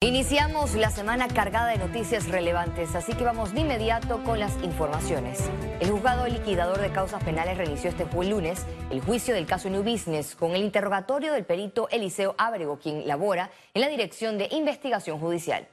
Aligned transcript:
Iniciamos 0.00 0.76
la 0.76 0.90
semana 0.90 1.26
cargada 1.26 1.70
de 1.70 1.78
noticias 1.78 2.28
relevantes, 2.28 2.94
así 2.94 3.14
que 3.14 3.24
vamos 3.24 3.52
de 3.52 3.62
inmediato 3.62 4.22
con 4.22 4.38
las 4.38 4.54
informaciones. 4.62 5.50
El 5.80 5.90
juzgado 5.90 6.28
liquidador 6.28 6.78
de 6.78 6.92
causas 6.92 7.22
penales 7.24 7.58
reinició 7.58 7.90
este 7.90 8.06
lunes 8.24 8.64
el 8.92 9.00
juicio 9.00 9.34
del 9.34 9.46
caso 9.46 9.68
New 9.68 9.82
Business 9.82 10.36
con 10.36 10.52
el 10.52 10.62
interrogatorio 10.62 11.32
del 11.32 11.44
perito 11.44 11.88
Eliseo 11.90 12.36
Ábrego, 12.38 12.78
quien 12.78 13.08
labora 13.08 13.50
en 13.74 13.80
la 13.80 13.88
Dirección 13.88 14.38
de 14.38 14.46
Investigación 14.52 15.18
Judicial 15.18 15.66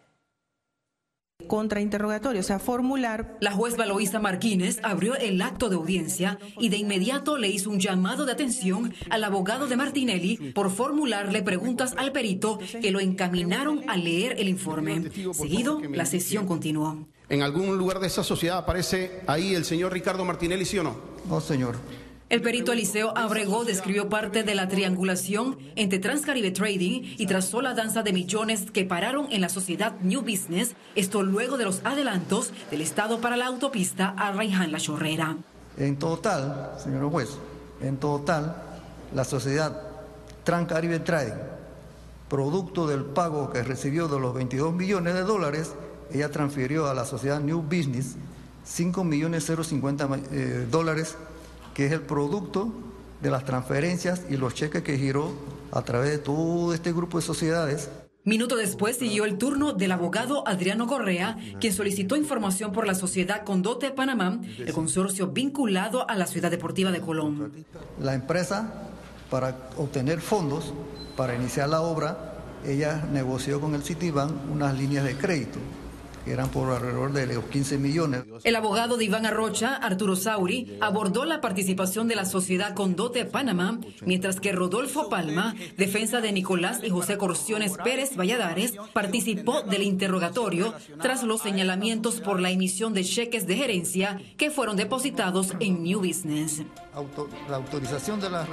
contrainterrogatorio, 1.48 2.42
o 2.42 2.44
sea, 2.44 2.60
formular. 2.60 3.38
La 3.40 3.52
juez 3.52 3.78
Valoisa 3.78 4.20
Martínez 4.20 4.80
abrió 4.84 5.16
el 5.16 5.42
acto 5.42 5.70
de 5.70 5.76
audiencia 5.76 6.40
y 6.60 6.70
de 6.70 6.78
inmediato 6.78 7.38
le 7.38 7.50
hizo 7.50 7.70
un 7.70 7.80
llamado 7.80 8.26
de 8.26 8.32
atención 8.32 8.94
al 9.10 9.24
abogado 9.24 9.68
de 9.68 9.78
Martinelli 9.78 10.38
por 10.54 10.72
formularle 10.72 11.42
preguntas 11.44 11.94
al 11.98 12.12
perito 12.12 12.60
que 12.82 12.92
lo 12.92 13.00
encaminaron 13.00 13.84
a 13.90 13.98
leer 13.98 14.36
el 14.40 14.50
informe. 14.50 15.10
Seguido, 15.34 15.82
la 15.92 16.06
sesión 16.06 16.46
continuó. 16.46 17.08
¿En 17.28 17.42
algún 17.42 17.78
lugar 17.78 18.00
de 18.00 18.08
esa 18.08 18.24
sociedad 18.24 18.60
aparece 18.60 19.22
ahí 19.26 19.56
el 19.56 19.66
señor 19.66 19.92
Ricardo 19.94 20.24
Martinelli, 20.26 20.66
sí 20.66 20.78
o 20.78 20.84
no? 20.84 20.96
No, 21.28 21.42
señor. 21.42 21.76
El 22.28 22.42
perito 22.42 22.74
Eliseo 22.74 23.16
Abregó 23.16 23.66
describió 23.66 24.10
parte 24.10 24.42
de 24.42 24.56
la 24.56 24.68
triangulación 24.68 25.60
entre 25.76 26.00
Transcaribe 26.00 26.50
Trading 26.50 27.14
y 27.20 27.28
trazó 27.28 27.62
la 27.62 27.76
danza 27.76 28.02
de 28.02 28.14
millones 28.14 28.72
que 28.72 28.84
pararon 28.84 29.28
en 29.32 29.42
la 29.42 29.50
sociedad 29.50 29.94
New 30.02 30.22
Business, 30.22 30.76
esto 30.96 31.22
luego 31.22 31.58
de 31.58 31.66
los 31.66 31.82
adelantos 31.84 32.52
del 32.72 32.82
Estado 32.82 33.22
para 33.22 33.38
la 33.38 33.46
autopista 33.46 34.16
a 34.18 34.32
Raiján 34.32 34.72
La 34.72 34.80
Chorrera. 34.80 35.38
En 35.78 35.98
total, 35.98 36.72
señor 36.84 37.12
juez, 37.12 37.30
en 37.80 37.98
total, 37.98 38.56
la 39.14 39.24
sociedad 39.24 39.84
Transcaribe 40.44 40.98
Trading, 40.98 41.38
producto 42.28 42.88
del 42.88 43.06
pago 43.06 43.52
que 43.52 43.62
recibió 43.62 44.08
de 44.08 44.20
los 44.20 44.34
22 44.34 44.74
millones 44.74 45.14
de 45.14 45.22
dólares, 45.22 45.76
ella 46.12 46.32
transfirió 46.32 46.88
a 46.88 46.96
la 46.96 47.06
sociedad 47.06 47.40
New 47.40 47.62
Business 47.62 48.16
5 48.64 49.04
millones 49.04 49.46
050 49.46 50.10
eh, 50.32 50.68
dólares 50.72 51.16
que 51.76 51.86
es 51.86 51.92
el 51.92 52.02
producto 52.02 52.72
de 53.22 53.30
las 53.30 53.46
transferencias 53.46 54.24
y 54.30 54.38
los 54.38 54.56
cheques 54.56 54.82
que 54.82 54.98
giró 54.98 55.32
a 55.72 55.84
través 55.84 56.10
de 56.10 56.18
todo 56.18 56.74
este 56.74 56.92
grupo 56.94 57.20
de 57.20 57.26
sociedades. 57.26 57.90
Minuto 58.24 58.56
después 58.56 58.98
siguió 58.98 59.26
el 59.26 59.38
turno 59.38 59.74
del 59.74 59.92
abogado 59.92 60.48
Adriano 60.48 60.88
Correa, 60.88 61.38
quien 61.60 61.74
solicitó 61.74 62.16
información 62.16 62.72
por 62.72 62.88
la 62.88 62.96
sociedad 62.96 63.44
Condote 63.44 63.92
Panamá, 63.92 64.40
el 64.58 64.74
consorcio 64.74 65.28
vinculado 65.28 66.10
a 66.10 66.16
la 66.16 66.26
Ciudad 66.26 66.50
Deportiva 66.50 66.92
de 66.92 67.02
Colón. 67.02 67.66
La 68.02 68.16
empresa, 68.16 68.74
para 69.30 69.70
obtener 69.78 70.22
fondos 70.22 70.74
para 71.16 71.36
iniciar 71.36 71.70
la 71.70 71.82
obra, 71.82 72.34
ella 72.66 73.06
negoció 73.12 73.62
con 73.62 73.76
el 73.76 73.84
Citibank 73.84 74.32
unas 74.52 74.76
líneas 74.76 75.04
de 75.04 75.16
crédito 75.16 75.60
que 76.26 76.32
eran 76.32 76.50
por 76.50 76.72
alrededor 76.72 77.14
de 77.14 77.28
los 77.28 77.46
15 77.46 77.78
millones. 77.78 78.24
El 78.44 78.56
abogado 78.56 78.98
de 78.98 79.06
Iván 79.06 79.26
Arrocha, 79.26 79.76
Arturo 79.76 80.16
Sauri, 80.16 80.78
abordó 80.82 81.24
la 81.24 81.40
participación 81.40 82.08
de 82.08 82.16
la 82.16 82.26
sociedad 82.26 82.74
Condote 82.74 83.26
Panamá, 83.26 83.80
mientras 84.04 84.40
que 84.40 84.52
Rodolfo 84.52 85.08
Palma, 85.08 85.56
defensa 85.78 86.22
de 86.22 86.32
Nicolás 86.32 86.82
y 86.84 86.90
José 86.90 87.18
Corciones 87.18 87.78
Pérez 87.84 88.18
Valladares, 88.18 88.74
participó 88.92 89.62
del 89.62 89.84
interrogatorio 89.84 90.74
tras 91.02 91.24
los 91.24 91.42
señalamientos 91.42 92.20
por 92.22 92.40
la 92.40 92.50
emisión 92.50 92.94
de 92.94 93.04
cheques 93.04 93.46
de 93.46 93.58
gerencia 93.58 94.20
que 94.38 94.50
fueron 94.50 94.76
depositados 94.76 95.54
en 95.60 95.84
New 95.84 96.00
Business. 96.00 96.64
la 97.50 97.56
autorización 97.56 98.20
de 98.20 98.30
la 98.30 98.48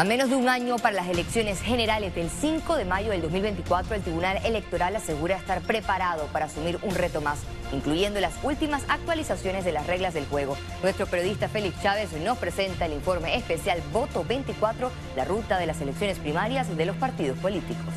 a 0.00 0.04
menos 0.04 0.30
de 0.30 0.36
un 0.36 0.48
año 0.48 0.78
para 0.78 0.96
las 0.96 1.08
elecciones 1.08 1.60
generales 1.60 2.14
del 2.14 2.30
5 2.30 2.76
de 2.76 2.86
mayo 2.86 3.10
del 3.10 3.20
2024, 3.20 3.96
el 3.96 4.00
Tribunal 4.00 4.38
Electoral 4.46 4.96
asegura 4.96 5.36
estar 5.36 5.60
preparado 5.60 6.24
para 6.28 6.46
asumir 6.46 6.78
un 6.80 6.94
reto 6.94 7.20
más, 7.20 7.40
incluyendo 7.70 8.18
las 8.18 8.32
últimas 8.42 8.82
actualizaciones 8.88 9.62
de 9.62 9.72
las 9.72 9.86
reglas 9.86 10.14
del 10.14 10.24
juego. 10.24 10.56
Nuestro 10.82 11.06
periodista 11.06 11.50
Félix 11.50 11.82
Chávez 11.82 12.14
nos 12.14 12.38
presenta 12.38 12.86
el 12.86 12.94
informe 12.94 13.36
especial 13.36 13.82
Voto 13.92 14.24
24, 14.24 14.90
la 15.16 15.26
ruta 15.26 15.58
de 15.58 15.66
las 15.66 15.82
elecciones 15.82 16.18
primarias 16.18 16.74
de 16.74 16.86
los 16.86 16.96
partidos 16.96 17.38
políticos. 17.38 17.92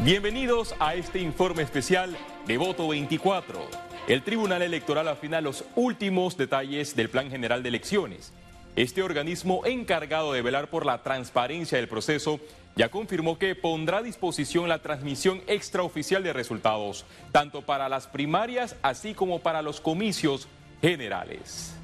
Bienvenidos 0.00 0.74
a 0.80 0.96
este 0.96 1.20
informe 1.20 1.62
especial 1.62 2.16
de 2.46 2.58
Voto 2.58 2.88
24. 2.88 3.60
El 4.06 4.22
Tribunal 4.22 4.62
Electoral 4.62 5.08
afina 5.08 5.40
los 5.40 5.64
últimos 5.74 6.36
detalles 6.36 6.94
del 6.94 7.08
Plan 7.08 7.28
General 7.28 7.62
de 7.62 7.70
Elecciones. 7.70 8.32
Este 8.76 9.02
organismo 9.02 9.62
encargado 9.64 10.32
de 10.32 10.42
velar 10.42 10.70
por 10.70 10.86
la 10.86 11.02
transparencia 11.02 11.78
del 11.78 11.88
proceso 11.88 12.38
ya 12.76 12.88
confirmó 12.88 13.38
que 13.38 13.54
pondrá 13.54 13.98
a 13.98 14.02
disposición 14.02 14.68
la 14.68 14.80
transmisión 14.80 15.40
extraoficial 15.48 16.22
de 16.22 16.32
resultados, 16.32 17.04
tanto 17.32 17.62
para 17.62 17.88
las 17.88 18.06
primarias 18.06 18.76
así 18.82 19.14
como 19.14 19.40
para 19.40 19.62
los 19.62 19.80
comicios 19.80 20.46
generales. 20.82 21.74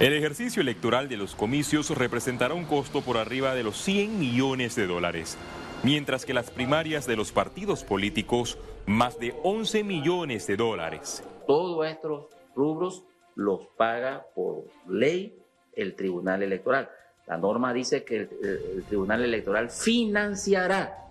El 0.00 0.12
ejercicio 0.12 0.60
electoral 0.60 1.08
de 1.08 1.16
los 1.16 1.34
comicios 1.34 1.88
representará 1.90 2.52
un 2.52 2.64
costo 2.64 3.00
por 3.00 3.16
arriba 3.16 3.54
de 3.54 3.62
los 3.62 3.80
100 3.80 4.18
millones 4.18 4.74
de 4.74 4.88
dólares 4.88 5.38
mientras 5.84 6.24
que 6.24 6.32
las 6.32 6.50
primarias 6.50 7.06
de 7.06 7.14
los 7.14 7.30
partidos 7.30 7.84
políticos 7.84 8.58
más 8.86 9.18
de 9.18 9.34
11 9.42 9.84
millones 9.84 10.46
de 10.46 10.56
dólares. 10.56 11.22
Todos 11.46 11.86
estos 11.86 12.26
rubros 12.56 13.04
los 13.34 13.66
paga 13.76 14.26
por 14.34 14.64
ley 14.88 15.36
el 15.74 15.94
Tribunal 15.94 16.42
Electoral. 16.42 16.88
La 17.26 17.36
norma 17.36 17.72
dice 17.72 18.04
que 18.04 18.16
el, 18.16 18.84
Tribunal 18.88 19.24
Electoral 19.24 19.70
financiará 19.70 21.10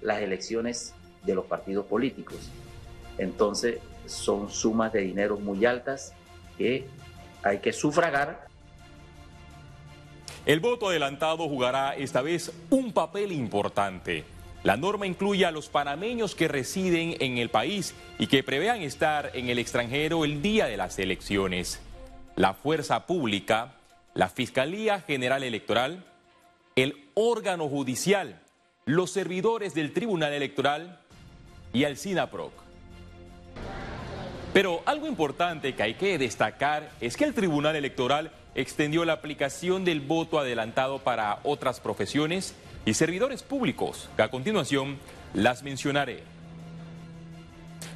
las 0.00 0.20
elecciones 0.20 0.94
de 1.22 1.34
los 1.34 1.46
partidos 1.46 1.86
políticos. 1.86 2.50
Entonces 3.18 3.78
son 4.06 4.50
sumas 4.50 4.92
de 4.92 5.00
dinero 5.00 5.38
muy 5.38 5.64
altas 5.64 6.12
que 6.58 6.86
hay 7.42 7.58
que 7.58 7.72
sufragar 7.72 8.46
el 10.46 10.60
voto 10.60 10.88
adelantado 10.88 11.48
jugará 11.48 11.94
esta 11.94 12.20
vez 12.20 12.52
un 12.70 12.92
papel 12.92 13.32
importante. 13.32 14.24
La 14.62 14.76
norma 14.76 15.06
incluye 15.06 15.44
a 15.46 15.50
los 15.50 15.68
panameños 15.68 16.34
que 16.34 16.48
residen 16.48 17.16
en 17.20 17.38
el 17.38 17.50
país 17.50 17.94
y 18.18 18.26
que 18.26 18.42
prevean 18.42 18.82
estar 18.82 19.30
en 19.34 19.48
el 19.48 19.58
extranjero 19.58 20.24
el 20.24 20.42
día 20.42 20.66
de 20.66 20.76
las 20.76 20.98
elecciones. 20.98 21.80
La 22.36 22.54
fuerza 22.54 23.06
pública, 23.06 23.74
la 24.14 24.28
Fiscalía 24.28 25.00
General 25.00 25.42
Electoral, 25.42 26.04
el 26.76 27.08
órgano 27.14 27.68
judicial, 27.68 28.40
los 28.84 29.10
servidores 29.10 29.74
del 29.74 29.92
Tribunal 29.92 30.32
Electoral 30.32 31.00
y 31.72 31.84
el 31.84 31.96
SINAPROC. 31.96 32.52
Pero 34.52 34.82
algo 34.86 35.06
importante 35.06 35.74
que 35.74 35.82
hay 35.82 35.94
que 35.94 36.16
destacar 36.16 36.90
es 37.00 37.16
que 37.16 37.24
el 37.24 37.34
Tribunal 37.34 37.76
Electoral 37.76 38.30
extendió 38.54 39.04
la 39.04 39.14
aplicación 39.14 39.84
del 39.84 40.00
voto 40.00 40.38
adelantado 40.38 40.98
para 40.98 41.40
otras 41.42 41.80
profesiones 41.80 42.54
y 42.86 42.94
servidores 42.94 43.42
públicos, 43.42 44.08
que 44.16 44.22
a 44.22 44.30
continuación 44.30 44.98
las 45.32 45.62
mencionaré. 45.62 46.22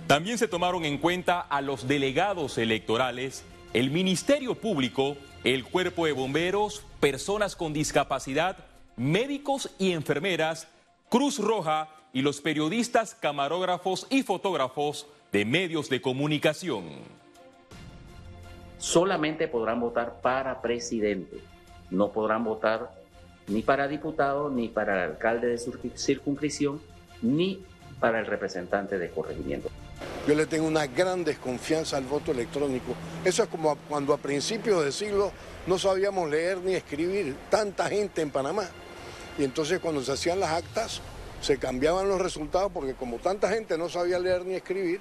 También 0.06 0.38
se 0.38 0.48
tomaron 0.48 0.84
en 0.84 0.98
cuenta 0.98 1.40
a 1.40 1.60
los 1.60 1.86
delegados 1.86 2.58
electorales, 2.58 3.44
el 3.74 3.90
Ministerio 3.90 4.54
Público, 4.54 5.16
el 5.44 5.64
Cuerpo 5.64 6.06
de 6.06 6.12
Bomberos, 6.12 6.82
personas 7.00 7.54
con 7.54 7.72
discapacidad, 7.72 8.56
médicos 8.96 9.70
y 9.78 9.92
enfermeras, 9.92 10.66
Cruz 11.10 11.38
Roja 11.38 11.88
y 12.12 12.22
los 12.22 12.40
periodistas, 12.40 13.14
camarógrafos 13.14 14.06
y 14.10 14.22
fotógrafos 14.22 15.06
de 15.30 15.44
medios 15.44 15.90
de 15.90 16.00
comunicación 16.00 17.17
solamente 18.78 19.48
podrán 19.48 19.80
votar 19.80 20.20
para 20.20 20.62
presidente. 20.62 21.38
No 21.90 22.10
podrán 22.12 22.44
votar 22.44 22.90
ni 23.48 23.62
para 23.62 23.88
diputado, 23.88 24.50
ni 24.50 24.68
para 24.68 25.04
el 25.04 25.10
alcalde 25.12 25.48
de 25.48 25.58
circunscripción, 25.96 26.80
ni 27.22 27.64
para 28.00 28.20
el 28.20 28.26
representante 28.26 28.98
de 28.98 29.10
corregimiento. 29.10 29.68
Yo 30.26 30.34
le 30.34 30.46
tengo 30.46 30.66
una 30.66 30.86
gran 30.86 31.24
desconfianza 31.24 31.96
al 31.96 32.04
voto 32.04 32.32
electrónico. 32.32 32.94
Eso 33.24 33.42
es 33.42 33.48
como 33.48 33.76
cuando 33.88 34.12
a 34.12 34.18
principios 34.18 34.84
del 34.84 34.92
siglo 34.92 35.32
no 35.66 35.78
sabíamos 35.78 36.30
leer 36.30 36.58
ni 36.58 36.74
escribir, 36.74 37.34
tanta 37.50 37.88
gente 37.88 38.22
en 38.22 38.30
Panamá. 38.30 38.64
Y 39.38 39.44
entonces 39.44 39.80
cuando 39.80 40.02
se 40.02 40.12
hacían 40.12 40.40
las 40.40 40.50
actas, 40.50 41.00
se 41.40 41.58
cambiaban 41.58 42.08
los 42.08 42.20
resultados 42.20 42.70
porque 42.72 42.94
como 42.94 43.16
tanta 43.16 43.48
gente 43.48 43.78
no 43.78 43.88
sabía 43.88 44.18
leer 44.18 44.44
ni 44.44 44.54
escribir, 44.54 45.00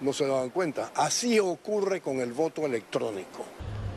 no 0.00 0.12
se 0.12 0.26
daban 0.26 0.50
cuenta. 0.50 0.90
Así 0.94 1.38
ocurre 1.40 2.00
con 2.00 2.20
el 2.20 2.32
voto 2.32 2.66
electrónico. 2.66 3.44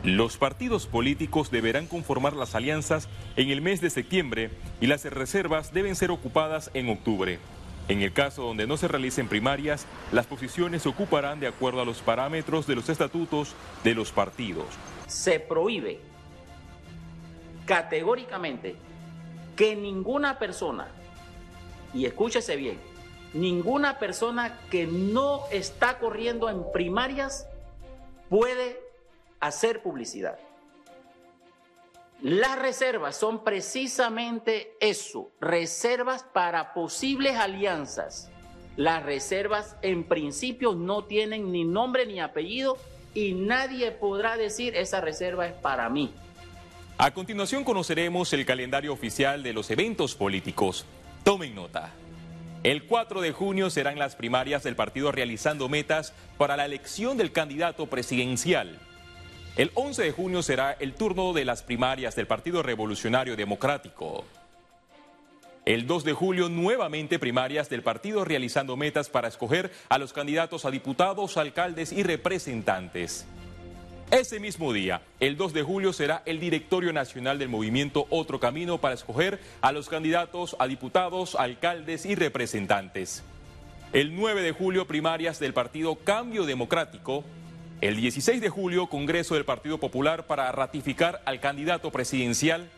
Los 0.02 0.36
partidos 0.36 0.86
políticos 0.86 1.50
deberán 1.52 1.86
conformar 1.86 2.32
las 2.32 2.56
alianzas 2.56 3.08
en 3.36 3.50
el 3.50 3.60
mes 3.60 3.80
de 3.80 3.88
septiembre 3.88 4.50
y 4.80 4.88
las 4.88 5.04
reservas 5.04 5.72
deben 5.72 5.94
ser 5.94 6.10
ocupadas 6.10 6.70
en 6.74 6.88
octubre. 6.88 7.38
En 7.88 8.02
el 8.02 8.12
caso 8.12 8.42
donde 8.42 8.66
no 8.66 8.76
se 8.76 8.88
realicen 8.88 9.28
primarias, 9.28 9.86
las 10.10 10.26
posiciones 10.26 10.82
se 10.82 10.88
ocuparán 10.88 11.40
de 11.40 11.46
acuerdo 11.46 11.80
a 11.82 11.84
los 11.84 12.00
parámetros 12.00 12.66
de 12.66 12.74
los 12.74 12.88
estatutos 12.88 13.54
de 13.84 13.94
los 13.94 14.10
partidos. 14.12 14.66
Se 15.06 15.38
prohíbe 15.38 16.00
categóricamente 17.64 18.76
que 19.54 19.76
ninguna 19.76 20.38
persona, 20.38 20.88
y 21.94 22.06
escúchese 22.06 22.56
bien, 22.56 22.78
ninguna 23.34 23.98
persona 23.98 24.58
que 24.70 24.86
no 24.86 25.44
está 25.50 25.98
corriendo 25.98 26.48
en 26.50 26.64
primarias 26.72 27.46
puede 28.28 28.80
hacer 29.40 29.82
publicidad. 29.82 30.38
Las 32.22 32.56
reservas 32.58 33.16
son 33.16 33.42
precisamente 33.42 34.76
eso, 34.80 35.32
reservas 35.40 36.22
para 36.22 36.72
posibles 36.72 37.36
alianzas. 37.36 38.30
Las 38.76 39.02
reservas 39.02 39.76
en 39.82 40.04
principio 40.04 40.74
no 40.74 41.04
tienen 41.04 41.50
ni 41.50 41.64
nombre 41.64 42.06
ni 42.06 42.20
apellido 42.20 42.78
y 43.12 43.32
nadie 43.32 43.90
podrá 43.90 44.36
decir 44.36 44.76
esa 44.76 45.00
reserva 45.00 45.46
es 45.46 45.52
para 45.52 45.88
mí. 45.88 46.14
A 46.96 47.10
continuación 47.12 47.64
conoceremos 47.64 48.32
el 48.32 48.46
calendario 48.46 48.92
oficial 48.92 49.42
de 49.42 49.52
los 49.52 49.70
eventos 49.70 50.14
políticos. 50.14 50.86
Tomen 51.24 51.54
nota. 51.54 51.92
El 52.62 52.84
4 52.84 53.20
de 53.20 53.32
junio 53.32 53.70
serán 53.70 53.98
las 53.98 54.14
primarias 54.14 54.62
del 54.62 54.76
partido 54.76 55.10
realizando 55.10 55.68
metas 55.68 56.12
para 56.38 56.56
la 56.56 56.64
elección 56.64 57.16
del 57.16 57.32
candidato 57.32 57.86
presidencial. 57.86 58.78
El 59.56 59.72
11 59.74 60.02
de 60.04 60.12
junio 60.12 60.42
será 60.42 60.76
el 60.78 60.94
turno 60.94 61.32
de 61.32 61.44
las 61.44 61.64
primarias 61.64 62.14
del 62.14 62.28
Partido 62.28 62.62
Revolucionario 62.62 63.34
Democrático. 63.34 64.24
El 65.64 65.88
2 65.88 66.04
de 66.04 66.12
julio 66.12 66.48
nuevamente 66.48 67.18
primarias 67.18 67.68
del 67.68 67.82
partido 67.82 68.24
realizando 68.24 68.76
metas 68.76 69.10
para 69.10 69.26
escoger 69.26 69.72
a 69.88 69.98
los 69.98 70.12
candidatos 70.12 70.64
a 70.64 70.70
diputados, 70.70 71.36
alcaldes 71.36 71.90
y 71.92 72.04
representantes. 72.04 73.26
Ese 74.12 74.38
mismo 74.40 74.74
día, 74.74 75.00
el 75.20 75.38
2 75.38 75.54
de 75.54 75.62
julio, 75.62 75.94
será 75.94 76.22
el 76.26 76.38
directorio 76.38 76.92
nacional 76.92 77.38
del 77.38 77.48
movimiento 77.48 78.06
Otro 78.10 78.38
Camino 78.38 78.76
para 78.76 78.94
escoger 78.94 79.40
a 79.62 79.72
los 79.72 79.88
candidatos 79.88 80.54
a 80.58 80.66
diputados, 80.66 81.34
alcaldes 81.34 82.04
y 82.04 82.14
representantes. 82.14 83.24
El 83.94 84.14
9 84.14 84.42
de 84.42 84.52
julio, 84.52 84.86
primarias 84.86 85.40
del 85.40 85.54
partido 85.54 85.94
Cambio 85.96 86.44
Democrático 86.44 87.24
el 87.80 87.96
16 87.96 88.42
de 88.42 88.50
julio, 88.50 88.86
Congreso 88.86 89.34
del 89.34 89.46
Partido 89.46 89.78
Popular 89.78 90.26
para 90.26 90.52
ratificar 90.52 91.22
al 91.24 91.40
candidato 91.40 91.90
presidencial. 91.90 92.68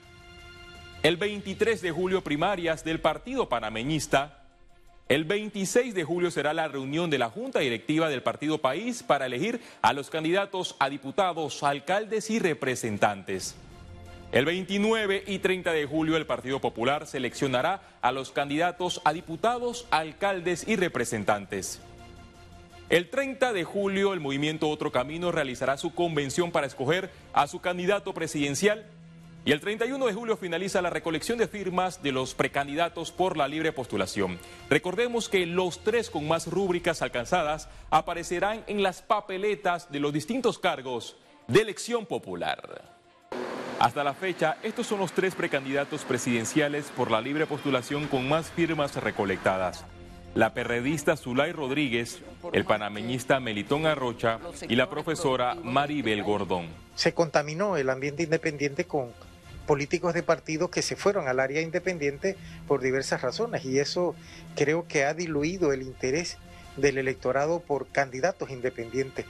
El 1.03 1.17
23 1.17 1.83
de 1.83 1.91
julio, 1.91 2.23
primarias 2.23 2.85
del 2.85 3.01
Partido 3.01 3.49
Panameñista. 3.49 4.44
El 5.07 5.25
26 5.25 5.95
de 5.95 6.03
julio 6.03 6.31
será 6.31 6.55
la 6.55 6.67
reunión 6.67 7.11
de 7.11 7.19
la 7.19 7.29
Junta 7.29 7.59
Directiva 7.59 8.09
del 8.09 8.23
Partido 8.23 8.57
País 8.59 9.03
para 9.03 9.27
elegir 9.27 9.61
a 9.83 9.93
los 9.93 10.09
candidatos 10.09 10.77
a 10.79 10.89
diputados, 10.89 11.63
alcaldes 11.63 12.31
y 12.31 12.39
representantes. 12.39 13.55
El 14.33 14.47
29 14.47 15.25
y 15.27 15.41
30 15.41 15.73
de 15.73 15.85
julio 15.85 16.17
el 16.17 16.25
Partido 16.25 16.59
Popular 16.59 17.07
seleccionará 17.07 17.83
a 18.01 18.13
los 18.13 18.31
candidatos 18.31 19.03
a 19.05 19.13
diputados, 19.13 19.87
alcaldes 19.91 20.67
y 20.67 20.77
representantes. 20.77 21.81
El 22.89 23.11
30 23.11 23.53
de 23.53 23.65
julio 23.65 24.15
el 24.15 24.21
movimiento 24.21 24.71
Otro 24.71 24.91
Camino 24.91 25.31
realizará 25.31 25.77
su 25.77 25.95
convención 25.95 26.51
para 26.51 26.67
escoger 26.67 27.11
a 27.35 27.47
su 27.47 27.61
candidato 27.61 28.15
presidencial 28.15 28.87
y 29.45 29.53
el 29.53 29.61
31 29.61 30.07
de 30.07 30.15
julio 30.15 30.37
finaliza 30.37 30.81
la 30.81 30.91
recolección 30.91 31.39
de 31.39 31.49
firmas 31.49 32.03
de 32.03 32.13
los 32.13 32.35
precandidatos 32.35 33.13
por 33.13 33.37
la 33.37 33.47
libre 33.47 33.73
postulación. 33.73 34.39
Recordemos 34.71 35.29
que 35.29 35.45
los 35.45 35.85
tres 35.85 36.09
con 36.09 36.27
más 36.27 36.47
rúbricas 36.47 37.03
alcanzadas 37.03 37.69
aparecerán 37.91 38.65
en 38.67 38.83
las 38.83 39.03
papeletas 39.03 39.91
de 39.93 40.01
los 40.01 40.13
distintos 40.13 40.59
cargos 40.59 41.17
de 41.47 41.61
elección 41.61 42.07
popular. 42.07 42.83
Hasta 43.79 44.05
la 44.05 44.15
fecha, 44.15 44.57
estos 44.63 44.87
son 44.87 45.01
los 45.01 45.13
tres 45.13 45.35
precandidatos 45.35 46.05
presidenciales 46.05 46.87
por 46.97 47.11
la 47.11 47.21
libre 47.21 47.47
postulación 47.47 48.07
con 48.07 48.29
más 48.29 48.51
firmas 48.51 48.97
recolectadas 48.97 49.85
la 50.35 50.53
perredista 50.53 51.17
Zulay 51.17 51.53
Rodríguez, 51.53 52.21
el 52.53 52.65
panameñista 52.65 53.39
Melitón 53.41 53.87
Arrocha 53.87 54.41
y 54.69 54.75
la 54.75 54.91
profesora 54.91 55.55
Maribel 55.55 56.23
Gordón. 56.23 56.67
Se 56.97 57.15
contaminó 57.15 57.77
el 57.77 57.89
ambiente 57.89 58.25
independiente 58.25 58.85
con 58.85 59.13
políticos 59.67 60.15
de 60.15 60.23
partidos 60.23 60.71
que 60.71 60.83
se 60.83 60.97
fueron 60.97 61.29
al 61.29 61.41
área 61.41 61.61
independiente 61.61 62.37
por 62.67 62.81
diversas 62.81 63.23
razones 63.23 63.65
y 63.65 63.79
eso 63.79 64.15
creo 64.55 64.87
que 64.87 65.05
ha 65.05 65.15
diluido 65.15 65.73
el 65.73 65.83
interés 65.83 66.39
del 66.77 66.99
electorado 66.99 67.61
por 67.61 67.89
candidatos 67.89 68.51
independientes. 68.51 69.27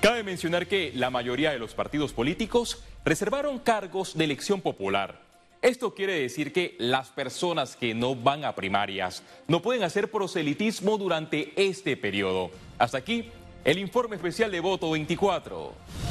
Cabe 0.00 0.22
mencionar 0.22 0.66
que 0.66 0.92
la 0.94 1.10
mayoría 1.10 1.50
de 1.50 1.58
los 1.58 1.74
partidos 1.74 2.12
políticos 2.12 2.82
reservaron 3.04 3.58
cargos 3.58 4.16
de 4.16 4.24
elección 4.24 4.60
popular 4.62 5.30
esto 5.62 5.94
quiere 5.94 6.14
decir 6.14 6.54
que 6.54 6.74
las 6.78 7.10
personas 7.10 7.76
que 7.76 7.94
no 7.94 8.14
van 8.14 8.46
a 8.46 8.54
primarias 8.54 9.22
no 9.46 9.60
pueden 9.60 9.82
hacer 9.82 10.10
proselitismo 10.10 10.96
durante 10.96 11.52
este 11.54 11.98
periodo. 11.98 12.50
Hasta 12.78 12.96
aquí 12.96 13.28
el 13.64 13.78
informe 13.78 14.16
especial 14.16 14.50
de 14.50 14.60
Voto 14.60 14.90
24. 14.90 16.09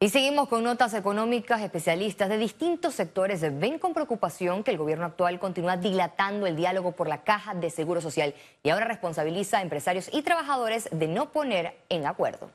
Y 0.00 0.10
seguimos 0.10 0.48
con 0.48 0.62
notas 0.62 0.94
económicas. 0.94 1.60
Especialistas 1.60 2.28
de 2.28 2.38
distintos 2.38 2.94
sectores 2.94 3.40
ven 3.58 3.80
con 3.80 3.94
preocupación 3.94 4.62
que 4.62 4.70
el 4.70 4.78
gobierno 4.78 5.06
actual 5.06 5.40
continúa 5.40 5.76
dilatando 5.76 6.46
el 6.46 6.54
diálogo 6.54 6.92
por 6.92 7.08
la 7.08 7.24
caja 7.24 7.54
de 7.54 7.68
seguro 7.68 8.00
social 8.00 8.32
y 8.62 8.70
ahora 8.70 8.86
responsabiliza 8.86 9.58
a 9.58 9.62
empresarios 9.62 10.08
y 10.12 10.22
trabajadores 10.22 10.88
de 10.92 11.08
no 11.08 11.32
poner 11.32 11.76
en 11.88 12.06
acuerdo. 12.06 12.50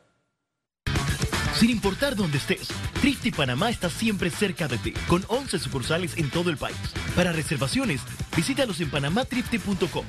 Sin 1.53 1.69
importar 1.69 2.15
dónde 2.15 2.37
estés, 2.37 2.69
Trifte 3.01 3.31
Panamá 3.31 3.69
está 3.69 3.89
siempre 3.89 4.29
cerca 4.29 4.67
de 4.67 4.77
ti, 4.77 4.93
con 5.07 5.23
11 5.27 5.59
sucursales 5.59 6.17
en 6.17 6.29
todo 6.29 6.49
el 6.49 6.57
país. 6.57 6.77
Para 7.15 7.33
reservaciones, 7.33 8.01
visítalos 8.35 8.79
en 8.79 8.89
panamatrifte.com. 8.89 10.05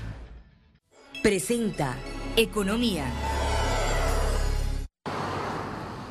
Presenta 1.20 1.96
Economía. 2.36 3.04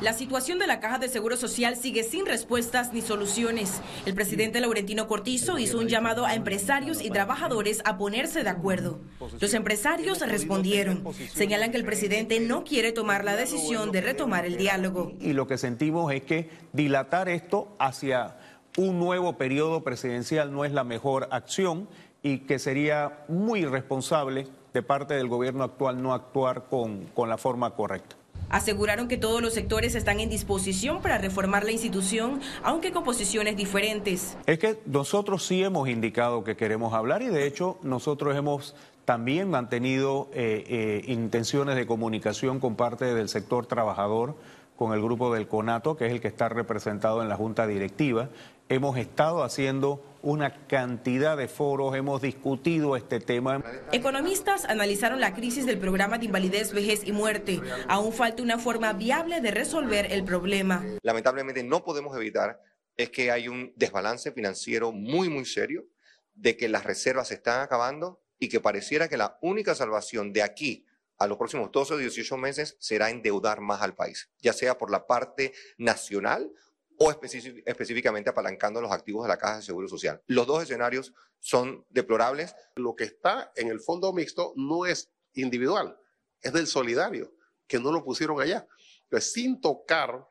La 0.04 0.12
situación 0.12 0.58
de 0.58 0.66
la 0.66 0.80
Caja 0.80 0.98
de 0.98 1.08
Seguro 1.08 1.38
Social 1.38 1.76
sigue 1.76 2.02
sin 2.02 2.26
respuestas 2.26 2.92
ni 2.92 3.00
soluciones. 3.00 3.80
El 4.04 4.12
presidente 4.12 4.60
Laurentino 4.60 5.08
Cortizo 5.08 5.58
hizo 5.58 5.78
un 5.78 5.88
llamado 5.88 6.26
a 6.26 6.34
empresarios 6.34 7.02
y 7.02 7.08
trabajadores 7.08 7.80
a 7.86 7.96
ponerse 7.96 8.44
de 8.44 8.50
acuerdo. 8.50 8.98
Los 9.40 9.54
empresarios 9.54 10.20
respondieron. 10.20 11.02
Señalan 11.32 11.70
que 11.70 11.78
el 11.78 11.86
presidente 11.86 12.38
no 12.38 12.64
quiere 12.64 12.92
tomar 12.92 13.24
la 13.24 13.34
decisión 13.34 13.92
de 13.92 14.02
retomar 14.02 14.44
el 14.44 14.58
diálogo. 14.58 15.14
Y 15.20 15.32
lo 15.32 15.46
que 15.46 15.56
sentimos 15.56 16.12
es 16.12 16.22
que 16.22 16.50
dilatar 16.74 17.30
esto 17.30 17.74
hacia 17.78 18.36
un 18.76 18.98
nuevo 18.98 19.38
periodo 19.38 19.84
presidencial 19.84 20.52
no 20.52 20.66
es 20.66 20.72
la 20.72 20.84
mejor 20.84 21.28
acción 21.30 21.88
y 22.22 22.40
que 22.40 22.58
sería 22.58 23.24
muy 23.28 23.60
irresponsable 23.60 24.48
de 24.74 24.82
parte 24.82 25.14
del 25.14 25.28
gobierno 25.28 25.64
actual 25.64 26.02
no 26.02 26.12
actuar 26.12 26.66
con, 26.68 27.06
con 27.14 27.30
la 27.30 27.38
forma 27.38 27.70
correcta. 27.70 28.16
Aseguraron 28.50 29.08
que 29.08 29.16
todos 29.16 29.42
los 29.42 29.54
sectores 29.54 29.94
están 29.94 30.20
en 30.20 30.30
disposición 30.30 31.02
para 31.02 31.18
reformar 31.18 31.64
la 31.64 31.72
institución, 31.72 32.40
aunque 32.62 32.92
con 32.92 33.04
posiciones 33.04 33.56
diferentes. 33.56 34.36
Es 34.46 34.58
que 34.58 34.78
nosotros 34.86 35.44
sí 35.44 35.62
hemos 35.62 35.88
indicado 35.88 36.44
que 36.44 36.56
queremos 36.56 36.94
hablar 36.94 37.22
y 37.22 37.26
de 37.26 37.46
hecho 37.46 37.78
nosotros 37.82 38.36
hemos 38.36 38.74
también 39.04 39.50
mantenido 39.50 40.28
eh, 40.32 40.64
eh, 40.68 41.02
intenciones 41.06 41.76
de 41.76 41.86
comunicación 41.86 42.60
con 42.60 42.74
parte 42.74 43.14
del 43.14 43.28
sector 43.28 43.66
trabajador, 43.66 44.34
con 44.76 44.92
el 44.92 45.02
grupo 45.02 45.32
del 45.32 45.46
CONATO, 45.46 45.96
que 45.96 46.06
es 46.06 46.12
el 46.12 46.20
que 46.20 46.28
está 46.28 46.48
representado 46.48 47.22
en 47.22 47.28
la 47.28 47.36
Junta 47.36 47.66
Directiva. 47.66 48.28
Hemos 48.68 48.96
estado 48.96 49.42
haciendo 49.42 50.02
una 50.24 50.66
cantidad 50.66 51.36
de 51.36 51.48
foros, 51.48 51.94
hemos 51.94 52.22
discutido 52.22 52.96
este 52.96 53.20
tema. 53.20 53.62
Economistas 53.92 54.64
analizaron 54.64 55.20
la 55.20 55.34
crisis 55.34 55.66
del 55.66 55.78
programa 55.78 56.16
de 56.18 56.24
invalidez, 56.24 56.72
vejez 56.72 57.06
y 57.06 57.12
muerte. 57.12 57.60
Aún 57.88 58.12
falta 58.12 58.42
una 58.42 58.58
forma 58.58 58.94
viable 58.94 59.42
de 59.42 59.50
resolver 59.50 60.10
el 60.10 60.24
problema. 60.24 60.82
Lamentablemente 61.02 61.62
no 61.62 61.84
podemos 61.84 62.16
evitar 62.16 62.60
es 62.96 63.10
que 63.10 63.30
hay 63.30 63.48
un 63.48 63.72
desbalance 63.76 64.32
financiero 64.32 64.92
muy, 64.92 65.28
muy 65.28 65.44
serio, 65.44 65.86
de 66.32 66.56
que 66.56 66.68
las 66.68 66.84
reservas 66.84 67.28
se 67.28 67.34
están 67.34 67.60
acabando 67.60 68.22
y 68.38 68.48
que 68.48 68.60
pareciera 68.60 69.08
que 69.08 69.16
la 69.16 69.38
única 69.42 69.74
salvación 69.74 70.32
de 70.32 70.42
aquí 70.42 70.86
a 71.18 71.26
los 71.26 71.36
próximos 71.36 71.70
12 71.70 71.94
o 71.94 71.96
18 71.98 72.36
meses 72.36 72.76
será 72.80 73.10
endeudar 73.10 73.60
más 73.60 73.82
al 73.82 73.94
país, 73.94 74.30
ya 74.40 74.52
sea 74.52 74.78
por 74.78 74.90
la 74.90 75.06
parte 75.06 75.52
nacional 75.76 76.50
o 76.98 77.10
específicamente 77.10 78.30
apalancando 78.30 78.80
los 78.80 78.92
activos 78.92 79.24
de 79.24 79.28
la 79.28 79.36
Caja 79.36 79.56
de 79.56 79.62
Seguro 79.62 79.88
Social. 79.88 80.22
Los 80.26 80.46
dos 80.46 80.62
escenarios 80.62 81.12
son 81.40 81.84
deplorables. 81.90 82.54
Lo 82.76 82.94
que 82.94 83.04
está 83.04 83.52
en 83.56 83.68
el 83.68 83.80
fondo 83.80 84.12
mixto 84.12 84.52
no 84.56 84.86
es 84.86 85.10
individual, 85.34 85.98
es 86.40 86.52
del 86.52 86.66
solidario, 86.66 87.34
que 87.66 87.78
no 87.78 87.90
lo 87.90 88.04
pusieron 88.04 88.40
allá. 88.40 88.66
Entonces, 89.04 89.32
sin 89.32 89.60
tocar 89.60 90.26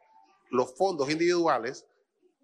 los 0.49 0.75
fondos 0.75 1.09
individuales, 1.09 1.85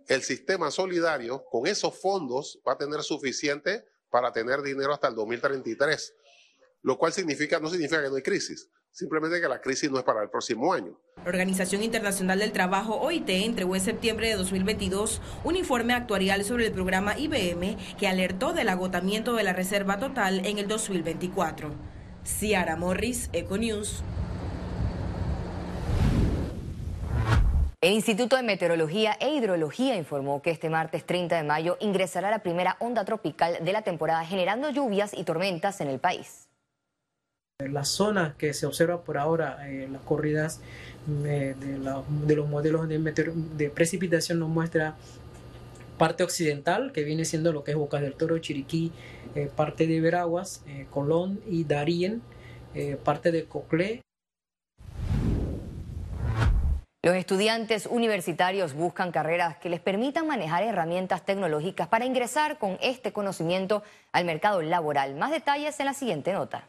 el 0.07 0.23
sistema 0.23 0.71
solidario 0.71 1.45
con 1.45 1.67
esos 1.67 1.97
fondos 1.99 2.59
va 2.67 2.73
a 2.73 2.77
tener 2.77 3.01
suficiente 3.03 3.85
para 4.09 4.31
tener 4.31 4.61
dinero 4.61 4.93
hasta 4.93 5.07
el 5.07 5.15
2033, 5.15 6.15
lo 6.81 6.97
cual 6.97 7.13
significa, 7.13 7.59
no 7.59 7.69
significa 7.69 8.01
que 8.01 8.09
no 8.09 8.15
hay 8.15 8.23
crisis, 8.23 8.69
simplemente 8.91 9.39
que 9.39 9.47
la 9.47 9.61
crisis 9.61 9.89
no 9.91 9.97
es 9.97 10.03
para 10.03 10.21
el 10.23 10.29
próximo 10.29 10.73
año. 10.73 10.99
La 11.17 11.29
Organización 11.29 11.83
Internacional 11.83 12.39
del 12.39 12.51
Trabajo, 12.51 12.95
OIT, 12.95 13.29
entregó 13.29 13.75
en 13.75 13.81
septiembre 13.81 14.29
de 14.29 14.35
2022 14.35 15.21
un 15.43 15.55
informe 15.55 15.93
actuarial 15.93 16.43
sobre 16.43 16.67
el 16.67 16.71
programa 16.71 17.17
IBM 17.17 17.77
que 17.97 18.07
alertó 18.07 18.53
del 18.53 18.69
agotamiento 18.69 19.33
de 19.33 19.43
la 19.43 19.53
reserva 19.53 19.99
total 19.99 20.45
en 20.45 20.59
el 20.59 20.67
2024. 20.67 21.71
Ciara 22.23 22.75
Morris, 22.75 23.29
Econews. 23.33 24.03
El 27.81 27.93
Instituto 27.93 28.35
de 28.35 28.43
Meteorología 28.43 29.15
e 29.21 29.29
Hidrología 29.29 29.95
informó 29.95 30.41
que 30.41 30.51
este 30.51 30.69
martes 30.69 31.05
30 31.05 31.37
de 31.37 31.43
mayo 31.43 31.77
ingresará 31.79 32.29
la 32.29 32.39
primera 32.39 32.75
onda 32.79 33.05
tropical 33.05 33.57
de 33.61 33.71
la 33.71 33.83
temporada 33.83 34.25
generando 34.25 34.69
lluvias 34.69 35.13
y 35.13 35.23
tormentas 35.23 35.79
en 35.79 35.87
el 35.87 35.97
país. 35.97 36.48
Las 37.67 37.89
zonas 37.89 38.35
que 38.35 38.53
se 38.53 38.65
observa 38.65 39.01
por 39.01 39.17
ahora, 39.17 39.69
eh, 39.69 39.89
las 39.91 40.01
corridas 40.03 40.61
eh, 41.25 41.55
de, 41.59 42.35
los 42.35 42.47
modelos 42.47 42.87
de, 42.87 43.69
precipitación 43.69 44.39
nos 44.39 44.47
muestra 44.47 44.95
parte 45.97 46.23
occidental, 46.23 46.93
que 46.93 47.03
viene 47.03 47.25
siendo 47.25 47.51
lo 47.51 47.65
que 47.65 47.71
es 47.71 47.77
Bocas 47.77 47.99
del 47.99 48.13
Toro, 48.13 48.37
Chiriquí, 48.37 48.93
eh, 49.35 49.51
parte 49.53 49.87
de 49.87 49.99
Veraguas, 49.99 50.63
Colón 50.89 51.41
y 51.49 51.65
Darien, 51.65 52.21
parte 53.03 53.33
de 53.33 53.43
Coclé. 53.43 54.03
Los 57.03 57.15
estudiantes 57.15 57.87
universitarios 57.87 58.73
buscan 58.73 59.11
carreras 59.11 59.57
que 59.57 59.67
les 59.67 59.81
permitan 59.81 60.25
manejar 60.27 60.63
herramientas 60.63 61.25
tecnológicas 61.25 61.89
para 61.89 62.05
ingresar 62.05 62.57
con 62.57 62.77
este 62.81 63.11
conocimiento 63.11 63.83
al 64.13 64.23
mercado 64.23 64.61
laboral. 64.61 65.15
Más 65.15 65.31
detalles 65.31 65.77
en 65.81 65.87
la 65.87 65.93
siguiente 65.93 66.31
nota. 66.31 66.63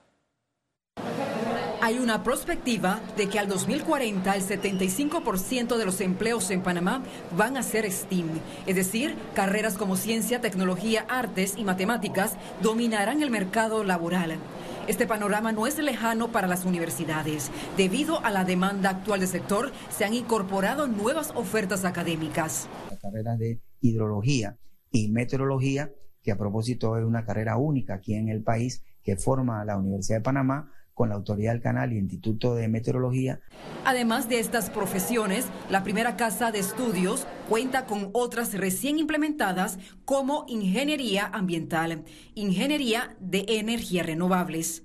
Hay 1.83 1.99
una 1.99 2.23
perspectiva 2.23 3.01
de 3.17 3.31
que 3.31 3.39
al 3.39 3.49
2040 3.49 4.37
el 4.37 4.43
75% 4.43 5.79
de 5.79 5.87
los 5.87 6.03
empleos 6.03 6.51
en 6.51 6.63
Panamá 6.63 7.03
van 7.35 7.57
a 7.57 7.63
ser 7.63 7.91
STEAM, 7.91 8.29
es 8.67 8.77
decir, 8.77 9.17
carreras 9.35 9.79
como 9.79 9.97
ciencia, 9.97 10.43
tecnología, 10.43 11.07
artes 11.09 11.55
y 11.57 11.65
matemáticas 11.65 12.37
dominarán 12.63 13.23
el 13.23 13.31
mercado 13.31 13.83
laboral. 13.83 14.37
Este 14.89 15.07
panorama 15.07 15.53
no 15.53 15.67
es 15.67 15.79
lejano 15.79 16.31
para 16.31 16.47
las 16.47 16.67
universidades. 16.67 17.51
Debido 17.79 18.23
a 18.27 18.31
la 18.31 18.45
demanda 18.45 18.91
actual 18.91 19.21
del 19.21 19.29
sector, 19.31 19.73
se 19.89 20.05
han 20.05 20.13
incorporado 20.13 20.87
nuevas 20.87 21.33
ofertas 21.35 21.87
académicas. 21.87 22.69
La 22.91 22.99
carrera 22.99 23.37
de 23.37 23.63
hidrología 23.81 24.59
y 24.91 25.11
meteorología, 25.11 25.91
que 26.23 26.33
a 26.33 26.37
propósito 26.37 26.99
es 26.99 27.07
una 27.07 27.25
carrera 27.25 27.57
única 27.57 27.95
aquí 27.95 28.15
en 28.17 28.29
el 28.29 28.43
país, 28.43 28.83
que 29.03 29.17
forma 29.17 29.65
la 29.65 29.79
Universidad 29.79 30.19
de 30.19 30.25
Panamá 30.25 30.71
con 31.01 31.09
la 31.09 31.15
Autoridad 31.15 31.53
del 31.53 31.63
Canal 31.63 31.95
y 31.95 31.97
Instituto 31.97 32.55
de 32.55 32.69
Meteorología. 32.69 33.41
Además 33.87 34.29
de 34.29 34.39
estas 34.39 34.69
profesiones, 34.69 35.47
la 35.71 35.83
primera 35.83 36.15
casa 36.19 36.53
de 36.53 36.59
estudios 36.59 37.27
cuenta 37.49 37.87
con 37.87 38.11
otras 38.13 38.53
recién 38.53 38.99
implementadas 38.99 39.79
como 40.05 40.45
ingeniería 40.47 41.25
ambiental, 41.33 42.05
ingeniería 42.35 43.17
de 43.19 43.47
energías 43.49 44.05
renovables. 44.05 44.83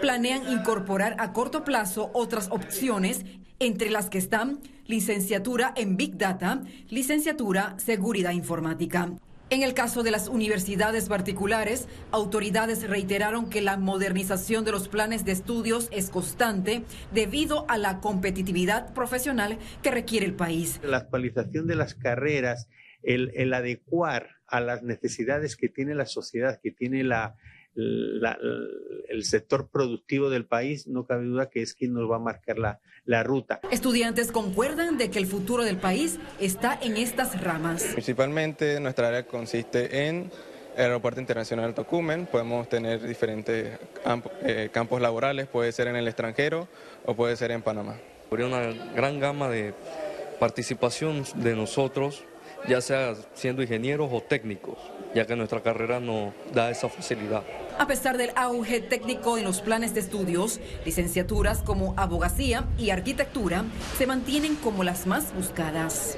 Planean 0.00 0.48
incorporar 0.48 1.16
a 1.18 1.32
corto 1.32 1.64
plazo 1.64 2.12
otras 2.14 2.48
opciones, 2.52 3.24
entre 3.58 3.90
las 3.90 4.10
que 4.10 4.18
están 4.18 4.60
licenciatura 4.86 5.72
en 5.74 5.96
Big 5.96 6.18
Data, 6.18 6.62
licenciatura 6.88 7.74
Seguridad 7.78 8.30
Informática. 8.30 9.10
En 9.52 9.62
el 9.62 9.74
caso 9.74 10.02
de 10.02 10.10
las 10.10 10.28
universidades 10.28 11.10
particulares, 11.10 11.86
autoridades 12.10 12.88
reiteraron 12.88 13.50
que 13.50 13.60
la 13.60 13.76
modernización 13.76 14.64
de 14.64 14.72
los 14.72 14.88
planes 14.88 15.26
de 15.26 15.32
estudios 15.32 15.90
es 15.92 16.08
constante 16.08 16.84
debido 17.12 17.66
a 17.68 17.76
la 17.76 18.00
competitividad 18.00 18.94
profesional 18.94 19.58
que 19.82 19.90
requiere 19.90 20.24
el 20.24 20.32
país. 20.32 20.80
La 20.82 20.96
actualización 20.96 21.66
de 21.66 21.74
las 21.74 21.94
carreras, 21.94 22.70
el, 23.02 23.52
adecuar 23.52 24.30
a 24.46 24.60
las 24.60 24.82
necesidades 24.82 25.54
que 25.56 25.68
tiene 25.68 25.94
la 25.94 26.06
sociedad, 26.06 26.58
que 26.62 26.70
tiene 26.70 27.04
la, 27.04 27.36
el 27.74 29.24
sector 29.24 29.68
productivo 29.68 30.30
del 30.30 30.46
país, 30.46 30.86
no 30.86 31.06
cabe 31.06 31.24
duda 31.24 31.48
que 31.48 31.62
es 31.62 31.74
quien 31.74 31.94
nos 31.94 32.10
va 32.10 32.16
a 32.16 32.20
marcar 32.20 32.58
la, 32.58 32.80
la 33.04 33.22
ruta. 33.22 33.60
Estudiantes 33.70 34.30
concuerdan 34.32 34.98
de 34.98 35.10
que 35.10 35.18
el 35.18 35.26
futuro 35.26 35.64
del 35.64 35.76
país 35.78 36.18
está 36.40 36.78
en 36.80 36.96
estas 36.96 37.42
ramas. 37.42 37.84
Principalmente 37.92 38.78
nuestra 38.80 39.08
área 39.08 39.26
consiste 39.26 40.08
en 40.08 40.30
el 40.76 40.84
Aeropuerto 40.84 41.20
Internacional 41.20 41.74
Tocumen, 41.74 42.26
podemos 42.26 42.68
tener 42.68 43.02
diferentes 43.02 43.78
eh, 44.42 44.70
campos 44.72 45.02
laborales, 45.02 45.46
puede 45.46 45.70
ser 45.72 45.88
en 45.88 45.96
el 45.96 46.08
extranjero 46.08 46.66
o 47.04 47.14
puede 47.14 47.36
ser 47.36 47.50
en 47.50 47.62
Panamá. 47.62 47.96
Habría 48.30 48.46
una 48.46 48.72
gran 48.94 49.20
gama 49.20 49.50
de 49.50 49.74
participación 50.40 51.24
de 51.36 51.54
nosotros, 51.54 52.24
ya 52.68 52.80
sea 52.80 53.14
siendo 53.34 53.62
ingenieros 53.62 54.08
o 54.12 54.20
técnicos, 54.20 54.78
ya 55.14 55.26
que 55.26 55.36
nuestra 55.36 55.62
carrera 55.62 56.00
nos 56.00 56.32
da 56.52 56.70
esa 56.70 56.88
facilidad. 56.88 57.42
A 57.78 57.86
pesar 57.86 58.16
del 58.16 58.30
auge 58.36 58.80
técnico 58.80 59.38
en 59.38 59.44
los 59.44 59.60
planes 59.60 59.94
de 59.94 60.00
estudios, 60.00 60.60
licenciaturas 60.84 61.62
como 61.62 61.94
abogacía 61.96 62.64
y 62.78 62.90
arquitectura 62.90 63.64
se 63.96 64.06
mantienen 64.06 64.56
como 64.56 64.84
las 64.84 65.06
más 65.06 65.34
buscadas. 65.34 66.16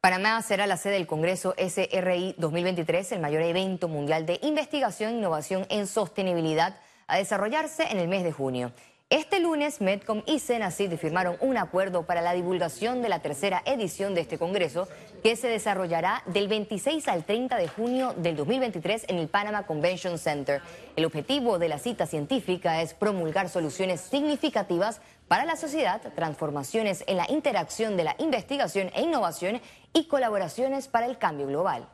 Panamá 0.00 0.40
será 0.42 0.66
la 0.66 0.76
sede 0.76 0.94
del 0.94 1.08
Congreso 1.08 1.54
SRI 1.58 2.36
2023, 2.38 3.12
el 3.12 3.20
mayor 3.20 3.42
evento 3.42 3.88
mundial 3.88 4.26
de 4.26 4.38
investigación 4.42 5.10
e 5.10 5.16
innovación 5.18 5.66
en 5.70 5.88
sostenibilidad 5.88 6.76
a 7.08 7.16
desarrollarse 7.16 7.84
en 7.90 7.98
el 7.98 8.06
mes 8.06 8.22
de 8.22 8.32
junio. 8.32 8.72
Este 9.10 9.40
lunes, 9.40 9.80
Medcom 9.80 10.22
y 10.26 10.38
Senacid 10.38 10.92
firmaron 10.96 11.36
un 11.40 11.56
acuerdo 11.56 12.02
para 12.02 12.20
la 12.20 12.34
divulgación 12.34 13.00
de 13.00 13.08
la 13.08 13.22
tercera 13.22 13.62
edición 13.64 14.14
de 14.14 14.20
este 14.20 14.36
Congreso, 14.36 14.86
que 15.22 15.34
se 15.34 15.48
desarrollará 15.48 16.22
del 16.26 16.46
26 16.46 17.08
al 17.08 17.24
30 17.24 17.56
de 17.56 17.68
junio 17.68 18.12
del 18.18 18.36
2023 18.36 19.06
en 19.08 19.16
el 19.16 19.28
Panama 19.28 19.64
Convention 19.64 20.18
Center. 20.18 20.60
El 20.94 21.06
objetivo 21.06 21.58
de 21.58 21.70
la 21.70 21.78
cita 21.78 22.04
científica 22.04 22.82
es 22.82 22.92
promulgar 22.92 23.48
soluciones 23.48 24.02
significativas 24.02 25.00
para 25.26 25.46
la 25.46 25.56
sociedad, 25.56 26.02
transformaciones 26.14 27.02
en 27.06 27.16
la 27.16 27.24
interacción 27.30 27.96
de 27.96 28.04
la 28.04 28.14
investigación 28.18 28.90
e 28.94 29.00
innovación 29.00 29.62
y 29.94 30.06
colaboraciones 30.06 30.86
para 30.86 31.06
el 31.06 31.16
cambio 31.16 31.46
global. 31.46 31.88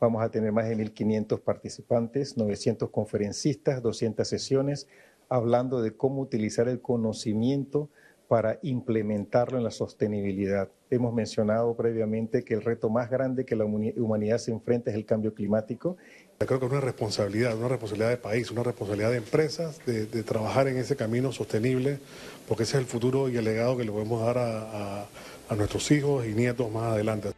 Vamos 0.00 0.24
a 0.24 0.28
tener 0.28 0.50
más 0.50 0.68
de 0.68 0.76
1.500 0.76 1.40
participantes, 1.40 2.36
900 2.36 2.90
conferencistas, 2.90 3.80
200 3.80 4.28
sesiones, 4.28 4.88
hablando 5.34 5.82
de 5.82 5.96
cómo 5.96 6.22
utilizar 6.22 6.68
el 6.68 6.80
conocimiento 6.80 7.88
para 8.28 8.60
implementarlo 8.62 9.58
en 9.58 9.64
la 9.64 9.72
sostenibilidad. 9.72 10.68
Hemos 10.90 11.12
mencionado 11.12 11.74
previamente 11.74 12.44
que 12.44 12.54
el 12.54 12.62
reto 12.62 12.88
más 12.88 13.10
grande 13.10 13.44
que 13.44 13.56
la 13.56 13.64
humanidad 13.64 14.38
se 14.38 14.52
enfrenta 14.52 14.92
es 14.92 14.96
el 14.96 15.04
cambio 15.04 15.34
climático. 15.34 15.96
Creo 16.38 16.60
que 16.60 16.66
es 16.66 16.72
una 16.72 16.80
responsabilidad, 16.80 17.56
una 17.58 17.66
responsabilidad 17.66 18.10
de 18.10 18.16
país, 18.16 18.50
una 18.52 18.62
responsabilidad 18.62 19.10
de 19.10 19.16
empresas 19.16 19.84
de, 19.86 20.22
trabajar 20.22 20.68
en 20.68 20.76
ese 20.76 20.94
camino 20.94 21.32
sostenible, 21.32 21.98
porque 22.46 22.62
ese 22.62 22.76
es 22.76 22.82
el 22.82 22.86
futuro 22.86 23.28
y 23.28 23.36
el 23.36 23.44
legado 23.44 23.76
que 23.76 23.84
le 23.84 23.90
podemos 23.90 24.24
dar 24.24 24.38
a 24.38 25.54
nuestros 25.56 25.90
hijos 25.90 26.26
y 26.26 26.32
nietos 26.32 26.70
más 26.70 26.92
adelante. 26.92 27.30